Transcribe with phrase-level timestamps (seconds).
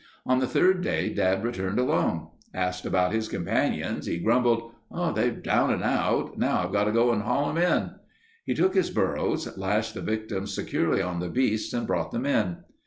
[0.25, 2.29] On the third day Dad returned alone.
[2.55, 4.71] Asked about his companions, he grumbled:
[5.13, 6.39] "They're down and out.
[6.39, 7.91] Now I've got to haul 'em in."
[8.43, 12.63] He took his burros, lashed the victims securely on the beasts and brought them in.